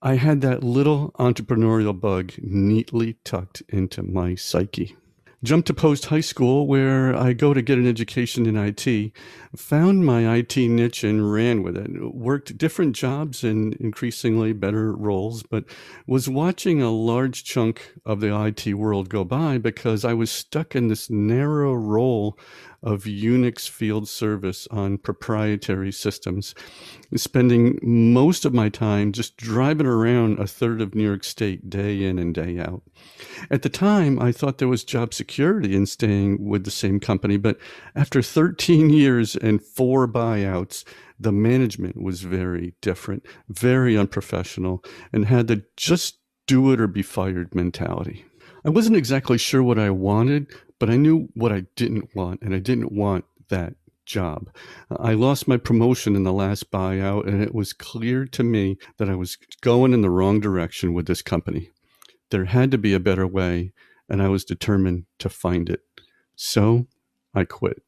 I 0.00 0.14
had 0.14 0.40
that 0.42 0.62
little 0.62 1.10
entrepreneurial 1.18 1.98
bug 1.98 2.32
neatly 2.38 3.16
tucked 3.24 3.62
into 3.68 4.02
my 4.02 4.34
psyche 4.36 4.96
jumped 5.42 5.66
to 5.68 5.74
post 5.74 6.06
high 6.06 6.20
school 6.20 6.66
where 6.66 7.14
I 7.14 7.32
go 7.32 7.54
to 7.54 7.62
get 7.62 7.78
an 7.78 7.86
education 7.86 8.46
in 8.46 8.56
IT, 8.56 9.12
found 9.56 10.04
my 10.04 10.34
IT 10.34 10.56
niche 10.56 11.04
and 11.04 11.32
ran 11.32 11.62
with 11.62 11.76
it. 11.76 12.14
Worked 12.14 12.58
different 12.58 12.96
jobs 12.96 13.44
in 13.44 13.74
increasingly 13.78 14.52
better 14.52 14.92
roles, 14.92 15.42
but 15.42 15.64
was 16.06 16.28
watching 16.28 16.82
a 16.82 16.90
large 16.90 17.44
chunk 17.44 17.94
of 18.04 18.20
the 18.20 18.36
IT 18.46 18.74
world 18.74 19.08
go 19.08 19.24
by 19.24 19.58
because 19.58 20.04
I 20.04 20.14
was 20.14 20.30
stuck 20.30 20.74
in 20.74 20.88
this 20.88 21.08
narrow 21.08 21.74
role 21.74 22.38
of 22.82 23.04
Unix 23.04 23.68
field 23.68 24.08
service 24.08 24.68
on 24.70 24.98
proprietary 24.98 25.90
systems, 25.92 26.54
spending 27.16 27.78
most 27.82 28.44
of 28.44 28.54
my 28.54 28.68
time 28.68 29.12
just 29.12 29.36
driving 29.36 29.86
around 29.86 30.38
a 30.38 30.46
third 30.46 30.80
of 30.80 30.94
New 30.94 31.04
York 31.04 31.24
State 31.24 31.68
day 31.68 32.04
in 32.04 32.18
and 32.18 32.34
day 32.34 32.58
out. 32.58 32.82
At 33.50 33.62
the 33.62 33.68
time, 33.68 34.20
I 34.20 34.32
thought 34.32 34.58
there 34.58 34.68
was 34.68 34.84
job 34.84 35.12
security 35.12 35.74
in 35.74 35.86
staying 35.86 36.44
with 36.44 36.64
the 36.64 36.70
same 36.70 37.00
company, 37.00 37.36
but 37.36 37.58
after 37.94 38.22
13 38.22 38.90
years 38.90 39.34
and 39.34 39.62
four 39.62 40.06
buyouts, 40.06 40.84
the 41.18 41.32
management 41.32 42.00
was 42.00 42.22
very 42.22 42.74
different, 42.80 43.26
very 43.48 43.96
unprofessional, 43.98 44.84
and 45.12 45.24
had 45.24 45.48
the 45.48 45.64
just 45.76 46.18
do 46.46 46.72
it 46.72 46.80
or 46.80 46.86
be 46.86 47.02
fired 47.02 47.54
mentality. 47.54 48.24
I 48.64 48.70
wasn't 48.70 48.96
exactly 48.96 49.38
sure 49.38 49.62
what 49.62 49.78
I 49.78 49.90
wanted, 49.90 50.48
but 50.78 50.90
I 50.90 50.96
knew 50.96 51.28
what 51.34 51.52
I 51.52 51.64
didn't 51.76 52.14
want, 52.14 52.42
and 52.42 52.54
I 52.54 52.58
didn't 52.58 52.92
want 52.92 53.24
that 53.48 53.74
job. 54.06 54.50
I 54.90 55.12
lost 55.12 55.46
my 55.46 55.56
promotion 55.56 56.16
in 56.16 56.24
the 56.24 56.32
last 56.32 56.70
buyout, 56.70 57.26
and 57.26 57.42
it 57.42 57.54
was 57.54 57.72
clear 57.72 58.24
to 58.26 58.42
me 58.42 58.78
that 58.96 59.08
I 59.08 59.14
was 59.14 59.36
going 59.60 59.92
in 59.92 60.00
the 60.00 60.10
wrong 60.10 60.40
direction 60.40 60.94
with 60.94 61.06
this 61.06 61.22
company. 61.22 61.70
There 62.30 62.46
had 62.46 62.70
to 62.70 62.78
be 62.78 62.94
a 62.94 63.00
better 63.00 63.26
way, 63.26 63.72
and 64.08 64.22
I 64.22 64.28
was 64.28 64.44
determined 64.44 65.04
to 65.18 65.28
find 65.28 65.68
it. 65.68 65.82
So 66.34 66.86
I 67.34 67.44
quit 67.44 67.82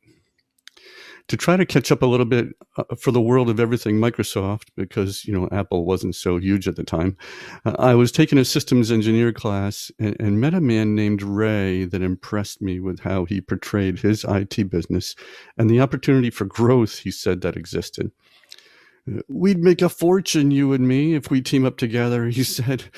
to 1.31 1.37
try 1.37 1.57
to 1.57 1.65
catch 1.65 1.93
up 1.93 2.03
a 2.03 2.07
little 2.07 2.27
bit 2.27 2.49
uh, 2.77 2.83
for 2.99 3.13
the 3.13 3.21
world 3.21 3.49
of 3.49 3.61
everything 3.61 4.01
Microsoft, 4.01 4.65
because 4.77 5.25
you 5.25 5.33
know 5.33 5.49
Apple 5.53 5.85
wasn't 5.85 6.17
so 6.17 6.39
huge 6.39 6.67
at 6.67 6.75
the 6.75 6.83
time. 6.83 7.17
Uh, 7.65 7.77
I 7.79 7.95
was 7.95 8.11
taking 8.11 8.37
a 8.37 8.45
systems 8.45 8.91
engineer 8.91 9.33
class 9.33 9.93
and, 10.01 10.17
and, 10.19 10.41
met 10.41 10.55
a 10.55 10.61
man 10.61 10.97
named 10.97 11.23
Ray 11.23 11.85
that 11.85 12.03
impressed 12.03 12.61
me 12.61 12.81
with 12.81 12.99
how 12.99 13.27
he 13.27 13.41
portrayed 13.41 14.01
his 14.01 14.25
IT 14.29 14.69
business 14.71 15.15
and 15.57 15.71
the 15.71 15.81
opportunity 15.81 16.31
for 16.31 16.47
growth 16.47 16.99
he 16.99 17.13
said 17.13 17.43
that 17.43 17.57
existed. 17.57 18.11
We'd 19.29 19.63
make 19.63 19.83
a 19.83 19.89
fortune, 19.89 20.51
you 20.51 20.73
and 20.73 20.89
me, 20.89 21.15
if 21.15 21.31
we 21.31 21.41
team 21.43 21.65
up 21.65 21.77
together. 21.77 22.27
He 22.27 22.43
said, 22.59 22.91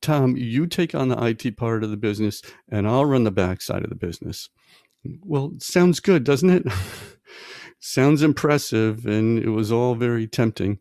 Tom, 0.00 0.36
you 0.36 0.68
take 0.68 0.94
on 0.94 1.08
the 1.08 1.20
IT 1.20 1.56
part 1.56 1.82
of 1.82 1.90
the 1.90 1.96
business, 1.96 2.42
and 2.68 2.86
I'll 2.86 3.06
run 3.06 3.24
the 3.24 3.32
backside 3.32 3.82
of 3.82 3.90
the 3.90 3.96
business. 3.96 4.50
Well, 5.24 5.54
sounds 5.58 5.98
good, 5.98 6.22
doesn't 6.22 6.50
it? 6.50 6.66
sounds 7.82 8.22
impressive 8.22 9.04
and 9.06 9.38
it 9.38 9.50
was 9.50 9.72
all 9.72 9.94
very 9.94 10.26
tempting. 10.26 10.78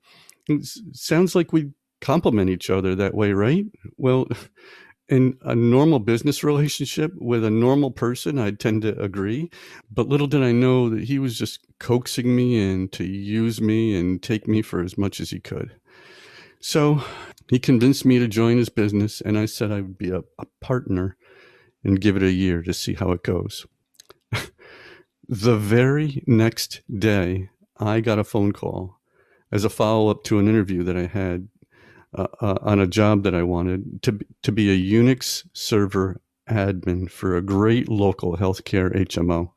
It 0.48 0.65
sounds 0.93 1.36
like 1.36 1.51
we 1.51 1.72
complement 2.00 2.50
each 2.50 2.70
other 2.70 2.96
that 2.96 3.15
way, 3.15 3.34
right? 3.34 3.65
Well, 3.98 4.27
in 5.10 5.38
a 5.41 5.55
normal 5.55 6.00
business 6.00 6.43
relationship 6.43 7.12
with 7.17 7.43
a 7.43 7.50
normal 7.50 7.91
person, 7.91 8.39
I 8.39 8.51
tend 8.51 8.84
to 8.84 8.98
agree. 9.01 9.50
But 9.91 10.08
little 10.08 10.27
did 10.27 10.43
I 10.43 10.53
know 10.53 10.89
that 10.89 11.03
he 11.03 11.20
was 11.20 11.38
just 11.38 11.60
coaxing 11.79 12.34
me 12.34 12.62
in 12.62 12.88
to 12.89 13.03
use 13.03 13.60
me 13.60 14.00
and 14.00 14.22
take 14.22 14.48
me 14.48 14.62
for 14.62 14.81
as 14.81 14.98
much 14.98 15.20
as 15.20 15.31
he 15.31 15.39
could. 15.39 15.75
So 16.62 17.03
he 17.50 17.60
convinced 17.60 18.05
me 18.05 18.20
to 18.20 18.27
join 18.27 18.58
his 18.58 18.70
business, 18.70 19.20
and 19.20 19.38
I 19.38 19.48
said 19.48 19.72
I 19.72 19.81
would 19.81 19.98
be 19.98 20.12
a, 20.12 20.20
a 20.39 20.46
partner 20.62 21.17
and 21.84 22.00
give 22.00 22.15
it 22.15 22.24
a 22.24 22.31
year 22.31 22.62
to 22.62 22.74
see 22.74 22.93
how 22.93 23.12
it 23.12 23.24
goes. 23.24 23.65
The 25.33 25.55
very 25.55 26.25
next 26.27 26.81
day, 26.93 27.51
I 27.79 28.01
got 28.01 28.19
a 28.19 28.23
phone 28.25 28.51
call 28.51 29.00
as 29.50 29.63
a 29.63 29.69
follow 29.69 30.09
up 30.09 30.25
to 30.25 30.39
an 30.39 30.50
interview 30.50 30.83
that 30.83 30.97
I 30.97 31.05
had 31.05 31.47
uh, 32.13 32.27
uh, 32.41 32.57
on 32.59 32.81
a 32.81 32.85
job 32.85 33.23
that 33.23 33.33
I 33.33 33.43
wanted 33.43 34.03
to 34.03 34.19
to 34.43 34.51
be 34.51 34.69
a 34.69 34.93
Unix 34.93 35.47
server 35.53 36.19
admin 36.50 37.09
for 37.09 37.38
a 37.38 37.41
great 37.41 37.88
local 37.88 38.35
healthcare 38.35 38.93
HMO. 38.93 39.51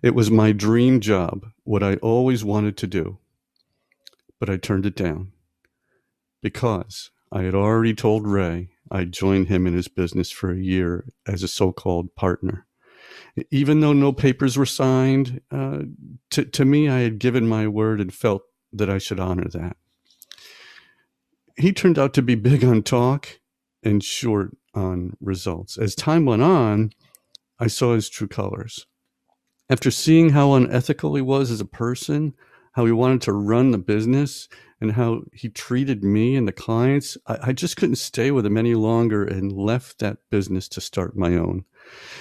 It 0.00 0.14
was 0.14 0.30
my 0.30 0.52
dream 0.52 1.00
job, 1.00 1.46
what 1.64 1.82
I 1.82 1.96
always 1.96 2.44
wanted 2.44 2.76
to 2.76 2.86
do, 2.86 3.18
but 4.38 4.48
I 4.48 4.56
turned 4.56 4.86
it 4.86 4.94
down 4.94 5.32
because 6.40 7.10
I 7.32 7.42
had 7.42 7.56
already 7.56 7.94
told 7.94 8.28
Ray 8.28 8.68
I'd 8.92 9.10
join 9.10 9.46
him 9.46 9.66
in 9.66 9.74
his 9.74 9.88
business 9.88 10.30
for 10.30 10.52
a 10.52 10.62
year 10.62 11.12
as 11.26 11.42
a 11.42 11.48
so 11.48 11.72
called 11.72 12.14
partner 12.14 12.65
even 13.50 13.80
though 13.80 13.92
no 13.92 14.12
papers 14.12 14.56
were 14.56 14.66
signed, 14.66 15.40
uh, 15.50 15.80
to, 16.30 16.44
to 16.44 16.64
me, 16.64 16.88
I 16.88 17.00
had 17.00 17.18
given 17.18 17.46
my 17.46 17.68
word 17.68 18.00
and 18.00 18.12
felt 18.12 18.42
that 18.72 18.90
I 18.90 18.98
should 18.98 19.20
honor 19.20 19.48
that. 19.52 19.76
He 21.56 21.72
turned 21.72 21.98
out 21.98 22.14
to 22.14 22.22
be 22.22 22.34
big 22.34 22.64
on 22.64 22.82
talk 22.82 23.40
and 23.82 24.02
short 24.02 24.56
on 24.74 25.16
results. 25.20 25.78
As 25.78 25.94
time 25.94 26.24
went 26.24 26.42
on, 26.42 26.90
I 27.58 27.66
saw 27.66 27.94
his 27.94 28.08
true 28.08 28.28
colors. 28.28 28.86
After 29.68 29.90
seeing 29.90 30.30
how 30.30 30.52
unethical 30.52 31.14
he 31.14 31.22
was 31.22 31.50
as 31.50 31.60
a 31.60 31.66
person, 31.66 32.34
how 32.72 32.84
he 32.84 32.92
wanted 32.92 33.22
to 33.22 33.32
run 33.32 33.70
the 33.70 33.78
business, 33.78 34.48
and 34.80 34.92
how 34.92 35.22
he 35.32 35.48
treated 35.48 36.04
me 36.04 36.36
and 36.36 36.46
the 36.46 36.52
clients, 36.52 37.16
I, 37.26 37.38
I 37.44 37.52
just 37.52 37.76
couldn't 37.76 37.96
stay 37.96 38.30
with 38.30 38.44
him 38.44 38.58
any 38.58 38.74
longer 38.74 39.24
and 39.24 39.50
left 39.50 39.98
that 40.00 40.18
business 40.30 40.68
to 40.68 40.80
start 40.80 41.16
my 41.16 41.34
own. 41.36 41.64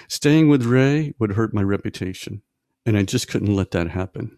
Staying 0.08 0.50
with 0.50 0.66
Ray 0.66 1.14
would 1.20 1.34
hurt 1.34 1.54
my 1.54 1.64
reputation, 1.64 2.42
and 2.86 2.98
I 2.98 3.04
just 3.04 3.28
couldn't 3.28 3.56
let 3.56 3.72
that 3.72 3.90
happen. 3.90 4.38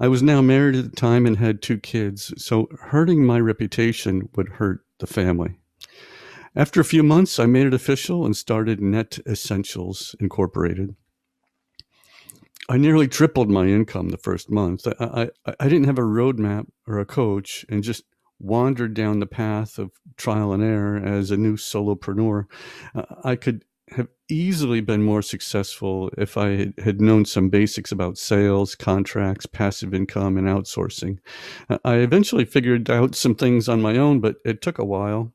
I 0.00 0.08
was 0.08 0.22
now 0.22 0.40
married 0.40 0.76
at 0.76 0.84
the 0.84 0.96
time 0.96 1.26
and 1.26 1.36
had 1.36 1.62
two 1.62 1.78
kids, 1.78 2.34
so 2.36 2.68
hurting 2.80 3.24
my 3.24 3.38
reputation 3.38 4.28
would 4.34 4.48
hurt 4.48 4.84
the 4.98 5.06
family. 5.06 5.58
After 6.54 6.80
a 6.80 6.84
few 6.84 7.02
months, 7.02 7.38
I 7.38 7.46
made 7.46 7.66
it 7.66 7.74
official 7.74 8.26
and 8.26 8.36
started 8.36 8.80
Net 8.80 9.18
Essentials 9.26 10.14
Incorporated. 10.20 10.94
I 12.68 12.76
nearly 12.76 13.08
tripled 13.08 13.50
my 13.50 13.66
income 13.66 14.10
the 14.10 14.18
first 14.18 14.50
month. 14.50 14.86
I, 14.86 15.30
I, 15.46 15.54
I 15.58 15.68
didn't 15.68 15.86
have 15.86 15.98
a 15.98 16.02
roadmap 16.02 16.66
or 16.86 16.98
a 16.98 17.06
coach 17.06 17.64
and 17.68 17.82
just 17.82 18.04
wandered 18.38 18.94
down 18.94 19.20
the 19.20 19.26
path 19.26 19.78
of 19.78 19.92
trial 20.16 20.52
and 20.52 20.62
error 20.62 20.96
as 20.96 21.30
a 21.30 21.36
new 21.36 21.56
solopreneur. 21.56 22.46
I 23.24 23.36
could 23.36 23.64
have 23.96 24.08
easily 24.28 24.80
been 24.80 25.02
more 25.02 25.22
successful 25.22 26.10
if 26.18 26.36
I 26.36 26.72
had 26.82 27.00
known 27.00 27.24
some 27.24 27.48
basics 27.48 27.92
about 27.92 28.18
sales, 28.18 28.74
contracts, 28.74 29.46
passive 29.46 29.94
income, 29.94 30.36
and 30.36 30.46
outsourcing. 30.46 31.18
Uh, 31.68 31.78
I 31.84 31.96
eventually 31.96 32.44
figured 32.44 32.90
out 32.90 33.14
some 33.14 33.34
things 33.34 33.68
on 33.68 33.82
my 33.82 33.96
own, 33.96 34.20
but 34.20 34.36
it 34.44 34.62
took 34.62 34.78
a 34.78 34.84
while. 34.84 35.32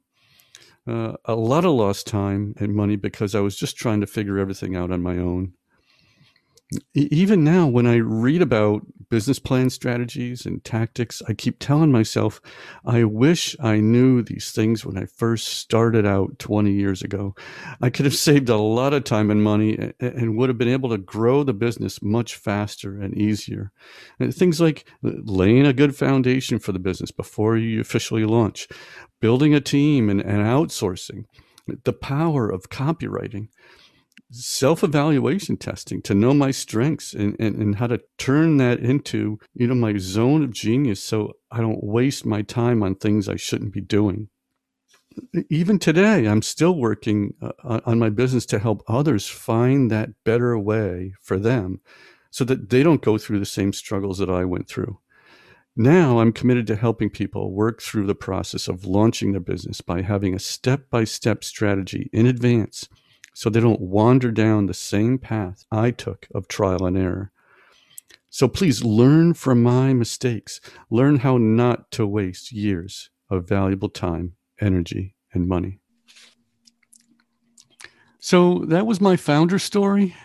Uh, 0.88 1.14
a 1.26 1.36
lot 1.36 1.66
of 1.66 1.72
lost 1.74 2.08
time 2.08 2.54
and 2.60 2.74
money 2.74 2.96
because 2.96 3.36
I 3.36 3.42
was 3.42 3.58
just 3.58 3.76
trying 3.76 4.00
to 4.02 4.08
figure 4.08 4.40
everything 4.40 4.76
out 4.76 4.92
on 4.92 5.02
my 5.02 5.18
own 5.18 5.54
even 6.94 7.44
now 7.44 7.66
when 7.68 7.88
i 7.88 7.96
read 7.96 8.42
about 8.42 8.82
business 9.10 9.40
plan 9.40 9.70
strategies 9.70 10.46
and 10.46 10.64
tactics 10.64 11.22
i 11.28 11.34
keep 11.34 11.60
telling 11.60 11.92
myself 11.92 12.42
i 12.86 13.04
wish 13.04 13.56
i 13.62 13.78
knew 13.78 14.22
these 14.22 14.52
things 14.52 14.86
when 14.86 14.98
i 14.98 15.06
first 15.06 15.48
started 15.48 16.06
out 16.06 16.40
20 16.40 16.72
years 16.72 17.02
ago. 17.02 17.36
I 17.82 17.90
could 17.90 18.06
have 18.06 18.16
saved 18.28 18.50
a 18.50 18.58
lot 18.58 18.94
of 18.94 19.04
time 19.04 19.30
and 19.30 19.44
money 19.44 19.94
and 20.00 20.38
would 20.38 20.50
have 20.50 20.58
been 20.58 20.68
able 20.68 20.90
to 20.90 20.98
grow 20.98 21.44
the 21.44 21.54
business 21.54 22.02
much 22.02 22.36
faster 22.36 23.00
and 23.00 23.18
easier. 23.18 23.72
And 24.20 24.34
things 24.34 24.62
like 24.62 24.88
uh, 25.06 25.12
laying 25.24 25.66
a 25.66 25.74
good 25.74 25.96
foundation 25.96 26.60
for 26.60 26.72
the 26.72 26.80
business 26.80 27.12
before 27.12 27.58
you 27.58 27.82
officially 27.82 28.26
launch 28.26 28.68
building 29.20 29.54
a 29.54 29.60
team 29.60 30.10
and, 30.10 30.22
and 30.22 30.44
outsourcing 30.44 31.26
the 31.84 31.94
power 31.94 32.50
of 32.50 32.70
copywriting 32.70 33.50
self 34.32 34.84
evaluation 34.84 35.58
testing 35.58 36.02
to 36.04 36.14
know 36.14 36.34
my 36.34 36.52
strengths 36.52 37.14
and, 37.14 37.36
and, 37.40 37.56
and 37.56 37.76
how 37.76 37.88
to 37.88 38.02
turn 38.18 38.58
that 38.58 38.80
into, 38.80 39.40
you 39.54 39.68
know, 39.68 39.76
my 39.76 39.98
zone 39.98 40.44
of 40.44 40.54
genius 40.54 41.04
so 41.04 41.34
I 41.52 41.62
don't 41.62 41.84
waste 41.84 42.26
my 42.26 42.42
time 42.42 42.84
on 42.84 42.96
things 42.96 43.30
I 43.30 43.36
shouldn't 43.36 43.74
be 43.74 43.82
doing. 43.82 44.30
Even 45.50 45.80
today, 45.80 46.28
I'm 46.28 46.44
still 46.44 46.78
working 46.78 47.34
uh, 47.42 47.80
on 47.86 47.98
my 47.98 48.10
business 48.10 48.46
to 48.48 48.60
help 48.60 48.84
others 48.88 49.28
find 49.28 49.90
that 49.90 50.10
better 50.24 50.58
way 50.60 51.14
for 51.22 51.40
them 51.40 51.82
so 52.30 52.44
that 52.44 52.70
they 52.70 52.84
don't 52.84 53.02
go 53.02 53.18
through 53.18 53.40
the 53.40 53.46
same 53.46 53.74
struggles 53.74 54.20
that 54.20 54.30
I 54.30 54.46
went 54.46 54.68
through. 54.68 55.00
Now 55.76 56.20
I'm 56.20 56.34
committed 56.34 56.68
to 56.68 56.76
helping 56.76 57.10
people 57.10 57.52
work 57.52 57.82
through 57.82 58.08
the 58.08 58.16
process 58.16 58.68
of 58.68 58.86
launching 58.86 59.32
their 59.32 59.42
business 59.42 59.80
by 59.82 60.02
having 60.02 60.34
a 60.34 60.40
step 60.40 60.90
by 60.90 61.04
step 61.04 61.44
strategy 61.44 62.10
in 62.12 62.26
advance 62.26 62.88
so 63.38 63.52
they 63.52 63.60
don't 63.60 63.80
wander 63.80 64.32
down 64.32 64.66
the 64.66 64.74
same 64.74 65.20
path 65.20 65.64
I 65.72 65.92
took 65.92 66.28
of 66.34 66.48
trial 66.48 66.88
and 66.88 66.98
error. 66.98 67.32
So 68.32 68.48
please 68.48 68.84
learn 68.84 69.36
from 69.36 69.62
my 69.62 69.94
mistakes. 69.94 70.60
Learn 70.90 71.18
how 71.18 71.38
not 71.38 71.92
to 71.92 72.08
waste 72.08 72.52
years 72.52 73.12
of 73.30 73.48
valuable 73.48 73.90
time, 73.90 74.34
energy, 74.60 75.14
and 75.34 75.48
money. 75.48 75.80
So 78.18 78.66
that 78.70 78.88
was 78.88 79.00
my 79.00 79.16
founder 79.16 79.60
story. 79.60 80.16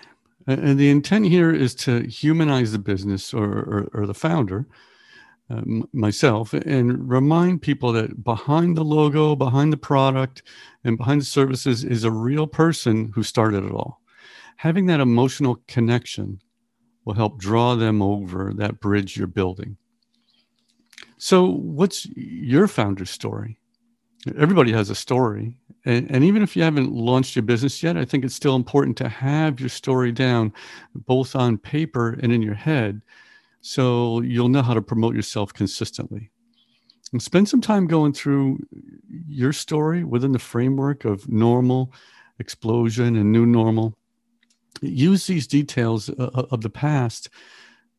And 0.47 0.79
the 0.79 0.89
intent 0.89 1.27
here 1.27 1.53
is 1.53 1.75
to 1.85 2.09
humanize 2.09 2.73
the 2.73 2.79
business 2.79 3.35
or, 3.35 3.45
or, 3.45 3.91
or 3.93 4.07
the 4.07 4.15
founder 4.15 4.67
myself 5.93 6.53
and 6.53 7.09
remind 7.09 7.63
people 7.63 7.93
that 7.93 8.25
behind 8.25 8.77
the 8.77 8.85
logo, 8.85 9.35
behind 9.35 9.73
the 9.73 9.77
product, 9.77 10.43
and 10.85 10.97
behind 10.97 11.21
the 11.21 11.27
services 11.27 11.85
is 11.85 12.05
a 12.05 12.11
real 12.11 12.47
person 12.47 13.13
who 13.15 13.23
started 13.23 13.65
it 13.65 13.73
all. 13.73 14.01
Having 14.57 14.87
that 14.87 15.01
emotional 15.01 15.63
connection 15.67 16.41
will 17.05 17.15
help 17.15 17.39
draw 17.39 17.75
them 17.75 18.01
over 18.01 18.53
that 18.55 18.81
bridge 18.81 19.17
you're 19.17 19.27
building. 19.27 19.77
So, 21.19 21.47
what's 21.47 22.07
your 22.17 22.69
founder 22.69 23.05
story? 23.05 23.59
Everybody 24.39 24.73
has 24.73 24.91
a 24.91 24.95
story. 24.95 25.57
And, 25.85 26.11
and, 26.11 26.25
even 26.25 26.43
if 26.43 26.55
you 26.55 26.63
haven't 26.63 26.93
launched 26.93 27.35
your 27.35 27.43
business 27.43 27.83
yet, 27.83 27.97
I 27.97 28.05
think 28.05 28.25
it's 28.25 28.37
still 28.37 28.55
important 28.55 28.97
to 28.99 29.09
have 29.09 29.59
your 29.59 29.69
story 29.69 30.13
down, 30.13 30.53
both 30.95 31.35
on 31.35 31.59
paper 31.59 32.19
and 32.23 32.33
in 32.33 32.41
your 32.41 32.55
head, 32.55 33.03
so 33.63 34.21
you'll 34.21 34.49
know 34.49 34.63
how 34.63 34.75
to 34.75 34.83
promote 34.83 35.15
yourself 35.15 35.55
consistently. 35.55 36.31
And 37.13 37.23
spend 37.23 37.49
some 37.49 37.61
time 37.61 37.87
going 37.87 38.13
through 38.13 38.59
your 39.27 39.53
story 39.53 40.03
within 40.03 40.33
the 40.33 40.39
framework 40.39 41.05
of 41.05 41.29
normal, 41.29 41.93
explosion, 42.39 43.17
and 43.17 43.33
new 43.33 43.47
normal. 43.47 43.95
Use 44.81 45.27
these 45.27 45.47
details 45.47 46.09
uh, 46.11 46.31
uh, 46.35 46.47
of 46.51 46.63
the 46.63 46.71
past 46.71 47.29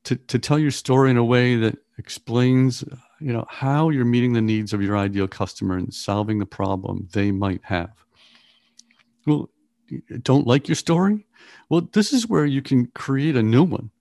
to, 0.04 0.16
to 0.16 0.38
tell 0.38 0.60
your 0.60 0.72
story 0.72 1.10
in 1.12 1.18
a 1.18 1.24
way 1.24 1.56
that 1.56 1.78
explains 1.98 2.84
you 3.22 3.32
know 3.32 3.46
how 3.48 3.90
you're 3.90 4.04
meeting 4.04 4.34
the 4.34 4.42
needs 4.42 4.74
of 4.74 4.82
your 4.82 4.98
ideal 4.98 5.28
customer 5.28 5.78
and 5.78 5.94
solving 5.94 6.40
the 6.40 6.46
problem 6.46 7.08
they 7.14 7.32
might 7.32 7.62
have 7.64 7.92
well 9.28 9.50
don't 10.24 10.48
like 10.48 10.68
your 10.68 10.76
story 10.76 11.26
well 11.70 11.88
this 11.94 12.12
is 12.12 12.28
where 12.28 12.46
you 12.46 12.62
can 12.62 12.88
create 12.88 13.36
a 13.36 13.44
new 13.44 13.64
one 13.64 13.92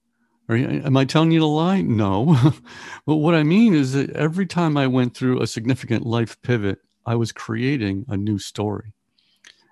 are 0.52 0.56
you, 0.56 0.82
am 0.84 0.96
i 0.96 1.04
telling 1.04 1.32
you 1.32 1.40
to 1.40 1.46
lie? 1.46 1.82
No. 1.82 2.36
But 3.06 3.16
what 3.16 3.34
i 3.34 3.42
mean 3.42 3.74
is 3.74 3.94
that 3.94 4.10
every 4.10 4.46
time 4.46 4.76
i 4.76 4.86
went 4.86 5.16
through 5.16 5.40
a 5.40 5.46
significant 5.46 6.06
life 6.06 6.40
pivot 6.42 6.78
i 7.04 7.16
was 7.16 7.32
creating 7.32 8.04
a 8.08 8.16
new 8.16 8.38
story. 8.38 8.92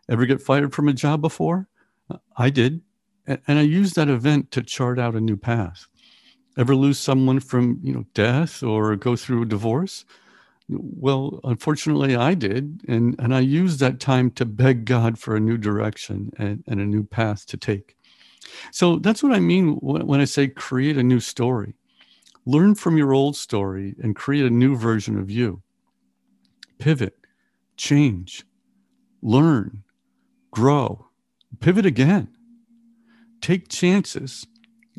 Ever 0.08 0.26
get 0.26 0.42
fired 0.42 0.74
from 0.74 0.88
a 0.88 0.92
job 0.92 1.20
before? 1.20 1.68
I 2.36 2.50
did. 2.50 2.82
And 3.26 3.58
i 3.58 3.62
used 3.62 3.94
that 3.94 4.08
event 4.08 4.50
to 4.52 4.62
chart 4.62 4.98
out 4.98 5.14
a 5.14 5.20
new 5.20 5.36
path. 5.36 5.86
Ever 6.58 6.74
lose 6.74 6.98
someone 6.98 7.38
from 7.40 7.78
you 7.82 7.92
know 7.92 8.04
death 8.14 8.62
or 8.62 8.96
go 8.96 9.14
through 9.14 9.42
a 9.42 9.46
divorce? 9.46 10.04
Well 10.68 11.40
unfortunately 11.44 12.16
i 12.16 12.34
did. 12.34 12.82
And 12.88 13.14
and 13.20 13.32
i 13.34 13.40
used 13.40 13.78
that 13.80 14.00
time 14.00 14.30
to 14.32 14.44
beg 14.44 14.86
god 14.86 15.18
for 15.18 15.36
a 15.36 15.40
new 15.40 15.56
direction 15.56 16.32
and, 16.36 16.64
and 16.66 16.80
a 16.80 16.86
new 16.86 17.04
path 17.04 17.46
to 17.46 17.56
take 17.56 17.96
so 18.70 18.96
that's 18.96 19.22
what 19.22 19.32
i 19.32 19.40
mean 19.40 19.74
when 19.80 20.20
i 20.20 20.24
say 20.24 20.48
create 20.48 20.96
a 20.96 21.02
new 21.02 21.20
story 21.20 21.74
learn 22.46 22.74
from 22.74 22.96
your 22.96 23.12
old 23.12 23.36
story 23.36 23.94
and 24.02 24.16
create 24.16 24.44
a 24.44 24.50
new 24.50 24.76
version 24.76 25.18
of 25.18 25.30
you 25.30 25.62
pivot 26.78 27.14
change 27.76 28.44
learn 29.22 29.82
grow 30.50 31.06
pivot 31.60 31.86
again 31.86 32.28
take 33.40 33.68
chances 33.68 34.46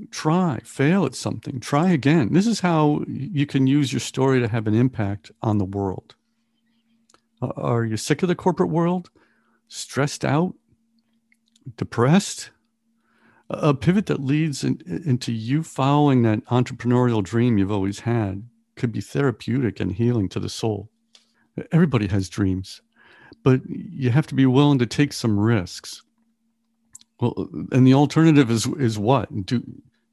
try, 0.09 0.59
fail 0.63 1.05
at 1.05 1.15
something, 1.15 1.59
try 1.59 1.89
again. 1.91 2.33
This 2.33 2.47
is 2.47 2.61
how 2.61 3.03
you 3.07 3.45
can 3.45 3.67
use 3.67 3.93
your 3.93 3.99
story 3.99 4.39
to 4.39 4.47
have 4.47 4.67
an 4.67 4.73
impact 4.73 5.31
on 5.41 5.57
the 5.57 5.65
world. 5.65 6.15
Uh, 7.41 7.51
are 7.55 7.85
you 7.85 7.97
sick 7.97 8.21
of 8.23 8.27
the 8.27 8.35
corporate 8.35 8.69
world? 8.69 9.09
Stressed 9.67 10.25
out? 10.25 10.55
Depressed? 11.77 12.51
A 13.53 13.73
pivot 13.73 14.05
that 14.05 14.23
leads 14.23 14.63
in, 14.63 14.81
into 15.05 15.33
you 15.33 15.61
following 15.61 16.21
that 16.21 16.45
entrepreneurial 16.45 17.21
dream 17.21 17.57
you've 17.57 17.71
always 17.71 17.99
had 17.99 18.43
could 18.77 18.93
be 18.93 19.01
therapeutic 19.01 19.79
and 19.79 19.91
healing 19.91 20.29
to 20.29 20.39
the 20.39 20.47
soul. 20.47 20.89
Everybody 21.71 22.07
has 22.07 22.29
dreams, 22.29 22.81
but 23.43 23.61
you 23.67 24.09
have 24.09 24.25
to 24.27 24.35
be 24.35 24.45
willing 24.45 24.79
to 24.79 24.85
take 24.85 25.11
some 25.11 25.37
risks. 25.37 26.01
Well, 27.19 27.49
and 27.71 27.85
the 27.85 27.93
alternative 27.93 28.49
is 28.49 28.67
is 28.67 28.97
what? 28.97 29.45
Do 29.45 29.61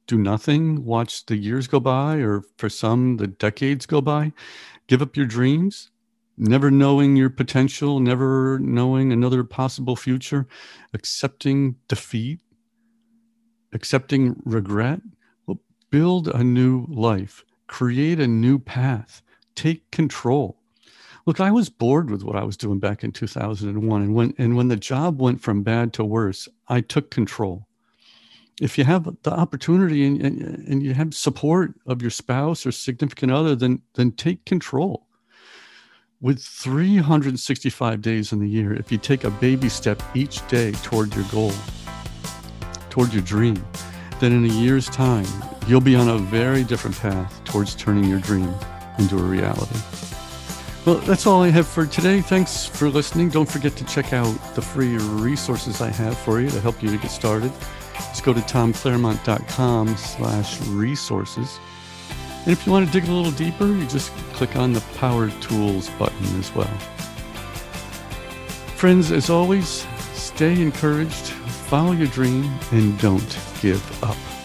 do 0.05 0.17
nothing, 0.17 0.83
watch 0.83 1.25
the 1.27 1.37
years 1.37 1.67
go 1.67 1.79
by, 1.79 2.17
or 2.17 2.41
for 2.57 2.67
some, 2.67 3.17
the 3.17 3.27
decades 3.27 3.85
go 3.85 4.01
by, 4.01 4.33
give 4.87 5.01
up 5.01 5.15
your 5.15 5.27
dreams, 5.27 5.91
never 6.35 6.71
knowing 6.71 7.15
your 7.15 7.29
potential, 7.29 7.99
never 7.99 8.59
knowing 8.59 9.13
another 9.13 9.43
possible 9.43 9.95
future, 9.95 10.47
accepting 10.93 11.75
defeat, 11.87 12.39
accepting 13.73 14.35
regret. 14.45 15.01
Well, 15.45 15.59
build 15.89 16.27
a 16.27 16.43
new 16.43 16.85
life, 16.89 17.43
create 17.67 18.19
a 18.19 18.27
new 18.27 18.59
path, 18.59 19.21
take 19.55 19.89
control. 19.91 20.57
Look, 21.25 21.39
I 21.39 21.51
was 21.51 21.69
bored 21.69 22.09
with 22.09 22.23
what 22.23 22.35
I 22.35 22.43
was 22.43 22.57
doing 22.57 22.79
back 22.79 23.03
in 23.03 23.11
2001. 23.11 24.01
And 24.01 24.15
when, 24.15 24.33
and 24.37 24.55
when 24.55 24.69
the 24.69 24.75
job 24.75 25.21
went 25.21 25.41
from 25.41 25.63
bad 25.63 25.93
to 25.93 26.03
worse, 26.03 26.47
I 26.67 26.81
took 26.81 27.11
control 27.11 27.67
if 28.59 28.77
you 28.77 28.83
have 28.83 29.07
the 29.23 29.31
opportunity 29.31 30.05
and, 30.05 30.21
and, 30.21 30.67
and, 30.67 30.83
you 30.83 30.93
have 30.93 31.13
support 31.13 31.73
of 31.85 32.01
your 32.01 32.11
spouse 32.11 32.65
or 32.65 32.71
significant 32.71 33.31
other, 33.31 33.55
then 33.55 33.81
then 33.95 34.11
take 34.11 34.45
control. 34.45 35.07
With 36.21 36.41
365 36.41 38.01
days 38.01 38.33
in 38.33 38.39
the 38.39 38.49
year, 38.49 38.73
if 38.73 38.91
you 38.91 38.97
take 38.97 39.23
a 39.23 39.29
baby 39.31 39.69
step 39.69 40.03
each 40.13 40.45
day 40.49 40.73
toward 40.83 41.15
your 41.15 41.23
goal, 41.25 41.53
toward 42.89 43.13
your 43.13 43.21
dream, 43.23 43.63
then 44.19 44.31
in 44.31 44.45
a 44.45 44.53
year's 44.53 44.87
time, 44.87 45.27
you'll 45.67 45.81
be 45.81 45.95
on 45.95 46.09
a 46.09 46.17
very 46.17 46.63
different 46.63 46.97
path 46.97 47.43
towards 47.45 47.75
turning 47.75 48.03
your 48.03 48.19
dream 48.19 48.53
into 48.97 49.17
a 49.17 49.21
reality. 49.21 49.79
Well, 50.85 50.95
that's 50.99 51.27
all 51.27 51.43
I 51.43 51.49
have 51.49 51.67
for 51.67 51.85
today. 51.85 52.21
Thanks 52.21 52.65
for 52.65 52.89
listening. 52.89 53.29
Don't 53.29 53.49
forget 53.49 53.75
to 53.75 53.85
check 53.85 54.13
out 54.13 54.33
the 54.55 54.61
free 54.61 54.97
resources 54.97 55.81
I 55.81 55.89
have 55.89 56.17
for 56.17 56.39
you 56.39 56.49
to 56.49 56.59
help 56.61 56.81
you 56.81 56.89
to 56.89 56.97
get 56.97 57.11
started. 57.11 57.51
Just 57.93 58.23
go 58.23 58.33
to 58.33 58.39
tomclaremont.com 58.39 59.95
slash 59.97 60.59
resources. 60.67 61.59
And 62.43 62.47
if 62.51 62.65
you 62.65 62.71
want 62.71 62.87
to 62.87 62.91
dig 62.91 63.07
a 63.07 63.11
little 63.11 63.33
deeper, 63.33 63.67
you 63.67 63.85
just 63.87 64.11
click 64.33 64.55
on 64.55 64.73
the 64.73 64.81
Power 64.95 65.29
Tools 65.41 65.89
button 65.91 66.39
as 66.39 66.55
well. 66.55 66.65
Friends, 68.75 69.11
as 69.11 69.29
always, 69.29 69.85
stay 70.13 70.61
encouraged, 70.61 71.33
follow 71.69 71.91
your 71.91 72.07
dream, 72.07 72.51
and 72.71 72.97
don't 72.99 73.37
give 73.61 74.03
up. 74.03 74.38